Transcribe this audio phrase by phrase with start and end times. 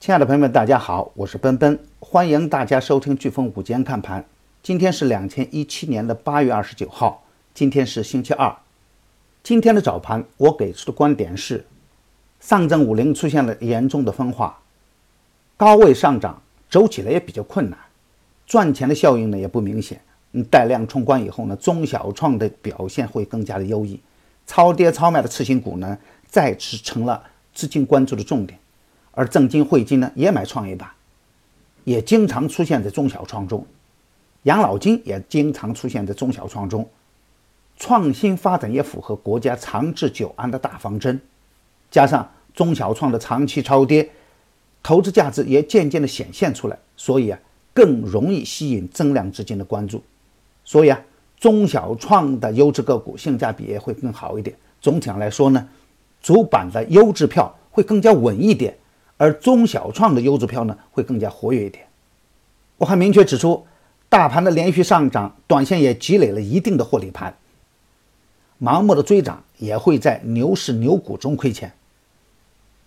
[0.00, 4.24] 亲爱的朋友们，大家好，我是奔奔，欢迎大家收听飓风午间看盘。
[4.62, 8.54] 今天是两千一七年的八月二十九号，今天是星期二。
[9.42, 11.66] 今天的早盘，我给出的观点是，
[12.38, 14.60] 上证五零出现了严重的分化，
[15.56, 16.40] 高位上涨
[16.70, 17.76] 走起来也比较困难，
[18.46, 20.00] 赚钱的效应呢也不明显。
[20.30, 24.00] 嗯，带量冲关以后呢，中小创的表现会更加的优异，
[24.46, 27.20] 超跌超卖的次新股呢再次成了
[27.52, 28.56] 资金关注的重点。
[29.18, 30.88] 而正金汇金呢也买创业板，
[31.82, 33.66] 也经常出现在中小创中，
[34.44, 36.88] 养老金也经常出现在中小创中，
[37.76, 41.20] 创新发展也符合国家长治久安的大方针，
[41.90, 44.08] 加上中小创的长期超跌，
[44.84, 47.36] 投资价值也渐渐的显现出来，所以啊
[47.74, 50.00] 更容易吸引增量资金的关注，
[50.64, 51.00] 所以啊
[51.40, 54.56] 中小创的优质个股性价比也会更好一点。
[54.80, 55.68] 总体上来说呢，
[56.22, 58.72] 主板的优质票会更加稳一点。
[59.18, 61.84] 而中小创的优质票呢，会更加活跃一点。
[62.78, 63.66] 我还明确指出，
[64.08, 67.36] 大盘的连续上涨，短线也积累了一定的获利盘，
[68.62, 71.72] 盲目的追涨也会在牛市牛股中亏钱。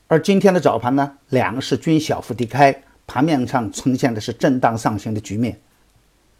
[0.08, 5.60] 而今天的早盘呢，两市均小幅低开，盘面上呈现的是震荡上行的局面，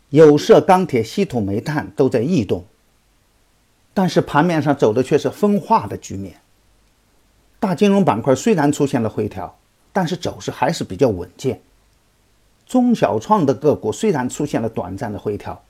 [0.10, 2.64] 有色、钢铁、稀土、煤炭都在异动，
[3.94, 6.38] 但是盘面上走的却是分化的局面。
[7.60, 9.58] 大金融板块虽然出现了回调。
[9.94, 11.62] 但是走势还是比较稳健。
[12.66, 15.62] 中小创的个股虽然出现了短暂的回调，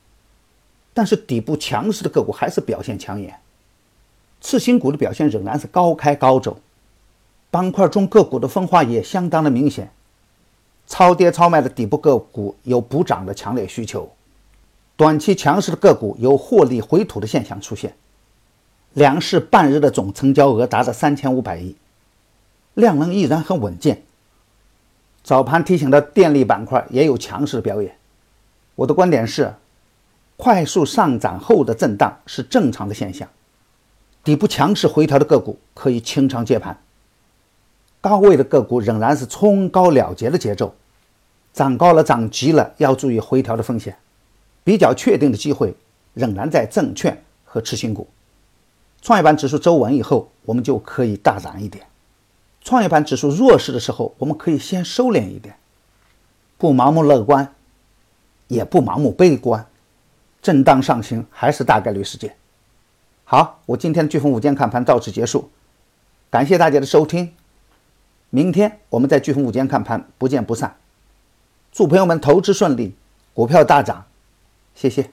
[0.94, 3.40] 但是底部强势的个股还是表现抢眼。
[4.40, 6.60] 次新股的表现仍然是高开高走，
[7.50, 9.92] 板块中个股的分化也相当的明显。
[10.88, 14.12] 超跌超卖的底部个股有补涨的强烈需求，
[14.98, 17.96] 短期强势的个股有获利回吐的现象出现。
[18.94, 21.76] 两市半日的总成交额达到三千五百亿，
[22.74, 24.04] 量能依然很稳健。
[25.24, 27.96] 早盘提醒的电力板块也有强势表演。
[28.76, 29.54] 我的观点是，
[30.36, 33.28] 快速上涨后的震荡是正常的现象，
[34.24, 36.76] 底部强势回调的个股可以清仓接盘。
[38.00, 40.74] 高位的个股仍然是冲高了结的节奏，
[41.54, 43.96] 涨高了涨急了要注意回调的风险。
[44.64, 45.76] 比较确定的机会
[46.16, 48.08] 仍然在证券和次新股。
[49.04, 51.86] 创业板指数走稳以后，我们就可以大涨一点。
[52.64, 55.56] 创业板指数弱势的时候，我们可以先收敛一点，
[56.58, 57.54] 不盲目乐观，
[58.48, 59.66] 也不盲目悲观，
[60.42, 62.36] 震荡上行还是大概率事件。
[63.24, 65.50] 好，我今天的飓风午间看盘到此结束，
[66.30, 67.34] 感谢大家的收听，
[68.30, 70.78] 明天我们在飓风午间看盘不见不散，
[71.72, 72.94] 祝朋友们投资顺利，
[73.34, 74.06] 股票大涨，
[74.76, 75.12] 谢谢。